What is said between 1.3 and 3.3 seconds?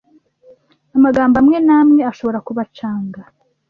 amwe n’amwe ashobora kubacanga